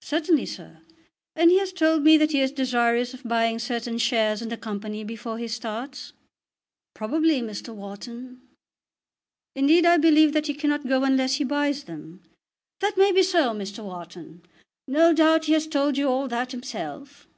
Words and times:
"Certainly, 0.00 0.46
sir. 0.46 0.80
And 1.34 1.50
he 1.50 1.58
has 1.58 1.70
told 1.70 2.02
me 2.02 2.16
that 2.16 2.30
he 2.32 2.40
is 2.40 2.50
desirous 2.50 3.12
of 3.12 3.22
buying 3.24 3.58
certain 3.58 3.98
shares 3.98 4.40
in 4.40 4.48
the 4.48 4.56
Company 4.56 5.04
before 5.04 5.36
he 5.36 5.48
starts." 5.48 6.14
"Probably, 6.94 7.42
Mr. 7.42 7.74
Wharton." 7.74 8.40
"Indeed, 9.54 9.84
I 9.84 9.98
believe 9.98 10.32
he 10.46 10.54
cannot 10.54 10.88
go 10.88 11.04
unless 11.04 11.34
he 11.34 11.44
buys 11.44 11.84
them." 11.84 12.22
"That 12.80 12.96
may 12.96 13.12
be 13.12 13.22
so, 13.22 13.50
Mr. 13.52 13.84
Wharton. 13.84 14.44
No 14.88 15.12
doubt 15.12 15.44
he 15.44 15.52
has 15.52 15.66
told 15.66 15.98
you 15.98 16.08
all 16.08 16.26
that 16.26 16.52
himself." 16.52 17.28